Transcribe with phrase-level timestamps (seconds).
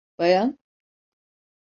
[0.19, 0.57] Bayan?